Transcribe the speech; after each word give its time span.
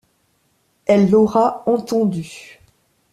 Elle 0.87 1.11
l’aura 1.11 1.61
entendue. 1.69 2.59